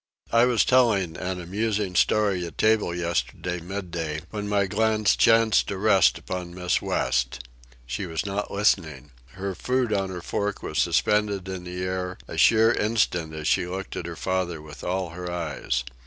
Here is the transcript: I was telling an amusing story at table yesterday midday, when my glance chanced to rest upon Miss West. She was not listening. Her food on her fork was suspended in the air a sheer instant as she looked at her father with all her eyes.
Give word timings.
I 0.31 0.45
was 0.45 0.65
telling 0.65 1.15
an 1.15 1.39
amusing 1.39 1.93
story 1.93 2.43
at 2.47 2.57
table 2.57 2.95
yesterday 2.95 3.59
midday, 3.59 4.21
when 4.31 4.49
my 4.49 4.65
glance 4.65 5.15
chanced 5.15 5.67
to 5.67 5.77
rest 5.77 6.17
upon 6.17 6.55
Miss 6.55 6.81
West. 6.81 7.43
She 7.85 8.07
was 8.07 8.25
not 8.25 8.49
listening. 8.49 9.11
Her 9.33 9.53
food 9.53 9.93
on 9.93 10.09
her 10.09 10.23
fork 10.23 10.63
was 10.63 10.79
suspended 10.79 11.47
in 11.47 11.65
the 11.65 11.83
air 11.83 12.17
a 12.27 12.35
sheer 12.35 12.71
instant 12.73 13.35
as 13.35 13.47
she 13.47 13.67
looked 13.67 13.95
at 13.95 14.07
her 14.07 14.15
father 14.15 14.59
with 14.59 14.83
all 14.83 15.11
her 15.11 15.31
eyes. 15.31 15.83